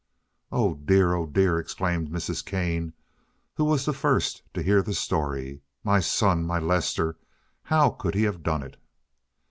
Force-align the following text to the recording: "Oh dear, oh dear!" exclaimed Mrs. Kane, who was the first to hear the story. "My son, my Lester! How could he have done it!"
"Oh 0.51 0.73
dear, 0.83 1.13
oh 1.13 1.27
dear!" 1.27 1.59
exclaimed 1.59 2.09
Mrs. 2.09 2.43
Kane, 2.43 2.93
who 3.53 3.63
was 3.63 3.85
the 3.85 3.93
first 3.93 4.41
to 4.55 4.63
hear 4.63 4.81
the 4.81 4.95
story. 4.95 5.61
"My 5.83 5.99
son, 5.99 6.43
my 6.43 6.57
Lester! 6.57 7.17
How 7.61 7.91
could 7.91 8.15
he 8.15 8.23
have 8.23 8.41
done 8.41 8.63
it!" 8.63 8.77